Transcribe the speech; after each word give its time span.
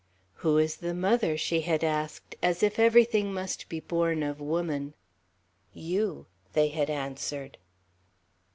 "Who 0.37 0.57
is 0.57 0.77
the 0.77 0.95
mother?" 0.95 1.37
she 1.37 1.61
had 1.61 1.83
asked, 1.83 2.35
as 2.41 2.63
if 2.63 2.79
everything 2.79 3.31
must 3.31 3.69
be 3.69 3.79
born 3.79 4.23
of 4.23 4.41
woman. 4.41 4.95
"You," 5.75 6.25
they 6.53 6.69
had 6.69 6.89
answered. 6.89 7.59